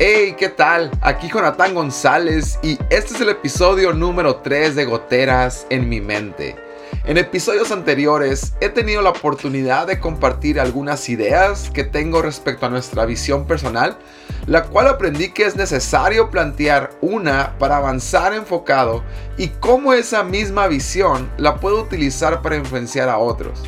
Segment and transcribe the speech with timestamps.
[0.00, 0.90] Hey, ¿qué tal?
[1.02, 6.56] Aquí Jonathan González y este es el episodio número 3 de Goteras en mi mente.
[7.04, 12.70] En episodios anteriores he tenido la oportunidad de compartir algunas ideas que tengo respecto a
[12.70, 13.96] nuestra visión personal,
[14.48, 19.04] la cual aprendí que es necesario plantear una para avanzar enfocado
[19.36, 23.62] y cómo esa misma visión la puedo utilizar para influenciar a otros.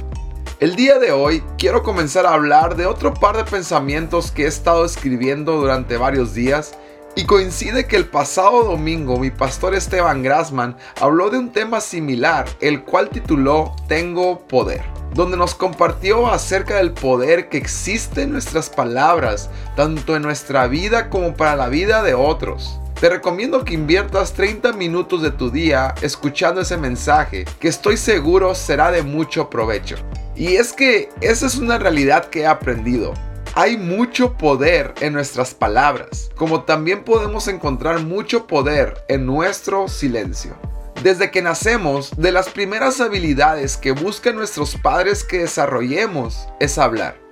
[0.59, 4.47] El día de hoy quiero comenzar a hablar de otro par de pensamientos que he
[4.47, 6.79] estado escribiendo durante varios días
[7.15, 12.47] y coincide que el pasado domingo mi pastor Esteban Grassman habló de un tema similar,
[12.63, 14.81] el cual tituló Tengo poder,
[15.13, 21.11] donde nos compartió acerca del poder que existe en nuestras palabras, tanto en nuestra vida
[21.11, 22.81] como para la vida de otros.
[22.99, 28.55] Te recomiendo que inviertas 30 minutos de tu día escuchando ese mensaje, que estoy seguro
[28.55, 29.97] será de mucho provecho.
[30.37, 33.15] Y es que esa es una realidad que he aprendido.
[33.55, 40.55] Hay mucho poder en nuestras palabras, como también podemos encontrar mucho poder en nuestro silencio.
[41.03, 47.26] Desde que nacemos, de las primeras habilidades que buscan nuestros padres que desarrollemos es hablar.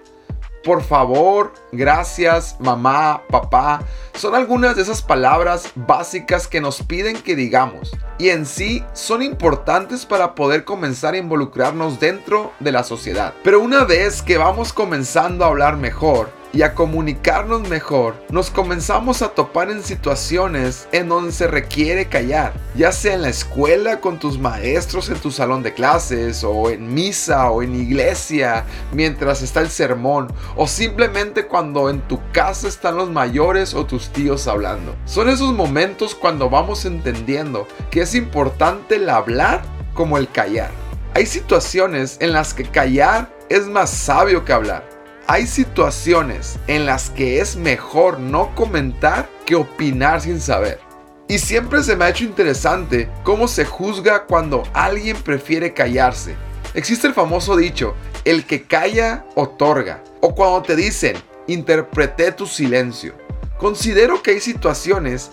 [0.64, 3.82] Por favor, gracias, mamá, papá,
[4.14, 9.22] son algunas de esas palabras básicas que nos piden que digamos y en sí son
[9.22, 13.34] importantes para poder comenzar a involucrarnos dentro de la sociedad.
[13.42, 19.22] Pero una vez que vamos comenzando a hablar mejor, y a comunicarnos mejor, nos comenzamos
[19.22, 24.20] a topar en situaciones en donde se requiere callar, ya sea en la escuela con
[24.20, 29.60] tus maestros en tu salón de clases, o en misa, o en iglesia, mientras está
[29.60, 34.94] el sermón, o simplemente cuando en tu casa están los mayores o tus tíos hablando.
[35.06, 40.70] Son esos momentos cuando vamos entendiendo que es importante el hablar como el callar.
[41.14, 44.93] Hay situaciones en las que callar es más sabio que hablar
[45.26, 50.80] hay situaciones en las que es mejor no comentar que opinar sin saber.
[51.28, 56.34] Y siempre se me ha hecho interesante cómo se juzga cuando alguien prefiere callarse.
[56.74, 60.02] Existe el famoso dicho, el que calla otorga.
[60.20, 63.14] O cuando te dicen, interpreté tu silencio.
[63.58, 65.30] Considero que hay situaciones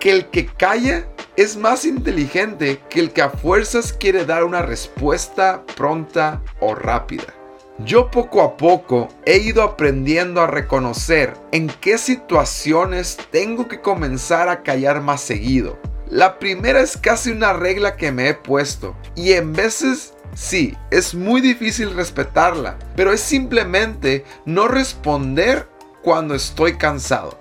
[0.00, 1.06] que el que calla
[1.36, 7.37] es más inteligente que el que a fuerzas quiere dar una respuesta pronta o rápida.
[7.84, 14.48] Yo poco a poco he ido aprendiendo a reconocer en qué situaciones tengo que comenzar
[14.48, 15.78] a callar más seguido.
[16.10, 21.14] La primera es casi una regla que me he puesto y en veces sí, es
[21.14, 25.68] muy difícil respetarla, pero es simplemente no responder
[26.02, 27.38] cuando estoy cansado.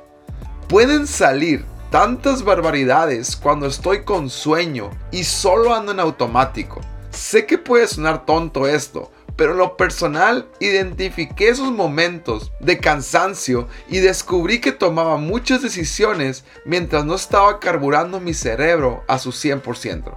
[0.69, 6.79] Pueden salir tantas barbaridades cuando estoy con sueño y solo ando en automático.
[7.09, 13.67] Sé que puede sonar tonto esto, pero en lo personal identifiqué esos momentos de cansancio
[13.87, 20.13] y descubrí que tomaba muchas decisiones mientras no estaba carburando mi cerebro a su 100%.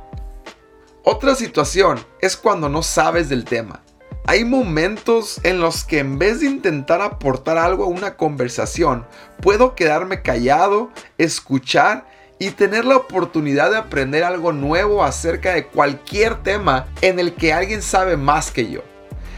[1.04, 3.82] Otra situación es cuando no sabes del tema.
[4.26, 9.06] Hay momentos en los que en vez de intentar aportar algo a una conversación,
[9.40, 12.06] puedo quedarme callado, escuchar
[12.38, 17.52] y tener la oportunidad de aprender algo nuevo acerca de cualquier tema en el que
[17.52, 18.89] alguien sabe más que yo.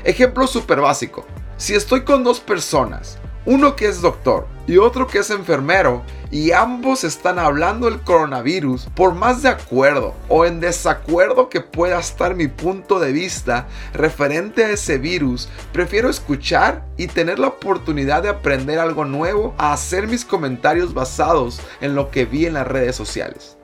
[0.05, 1.25] Ejemplo súper básico.
[1.57, 6.51] Si estoy con dos personas, uno que es doctor y otro que es enfermero, y
[6.53, 12.35] ambos están hablando del coronavirus, por más de acuerdo o en desacuerdo que pueda estar
[12.35, 18.31] mi punto de vista referente a ese virus, prefiero escuchar y tener la oportunidad de
[18.31, 22.97] aprender algo nuevo a hacer mis comentarios basados en lo que vi en las redes
[22.97, 23.57] sociales.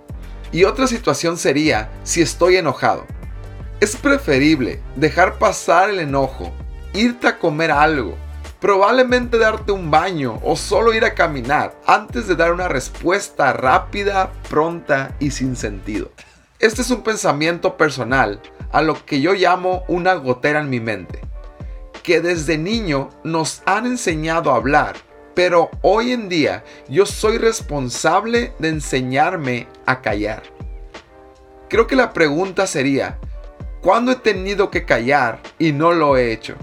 [0.53, 3.07] Y otra situación sería si estoy enojado.
[3.81, 6.51] Es preferible dejar pasar el enojo,
[6.95, 8.17] irte a comer algo,
[8.61, 14.33] probablemente darte un baño o solo ir a caminar antes de dar una respuesta rápida,
[14.51, 16.11] pronta y sin sentido.
[16.59, 18.41] Este es un pensamiento personal
[18.73, 21.21] a lo que yo llamo una gotera en mi mente,
[22.03, 24.97] que desde niño nos han enseñado a hablar,
[25.37, 30.43] pero hoy en día yo soy responsable de enseñarme a callar.
[31.69, 33.21] Creo que la pregunta sería,
[33.89, 36.57] ¿Cuándo he tenido que callar y no lo he hecho?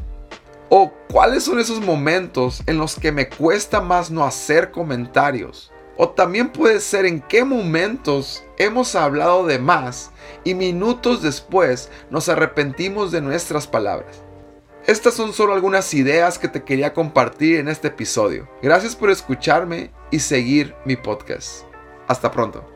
[0.69, 5.71] ¿O cuáles son esos momentos en los que me cuesta más no hacer comentarios?
[5.97, 10.11] O también puede ser en qué momentos hemos hablado de más
[10.43, 14.21] y minutos después nos arrepentimos de nuestras palabras.
[14.85, 18.47] Estas son solo algunas ideas que te quería compartir en este episodio.
[18.61, 21.63] Gracias por escucharme y seguir mi podcast.
[22.07, 22.74] Hasta pronto.